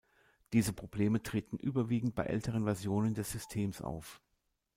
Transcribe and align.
Diese 0.51 0.73
Probleme 0.73 1.21
treten 1.21 1.57
überwiegend 1.59 2.15
bei 2.15 2.23
älteren 2.23 2.63
Versionen 2.63 3.13
des 3.13 3.31
Systems 3.31 3.81
auf. 3.83 4.19